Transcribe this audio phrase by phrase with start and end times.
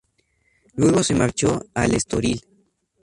[0.77, 2.43] Luego se marchó al Estoril.